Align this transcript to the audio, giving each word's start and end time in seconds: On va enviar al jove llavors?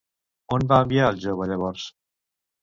On 0.55 0.65
va 0.71 0.79
enviar 0.85 1.03
al 1.09 1.19
jove 1.27 1.49
llavors? 1.53 1.85